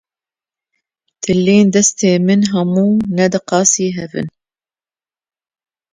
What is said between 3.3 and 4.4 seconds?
di qasî hevin.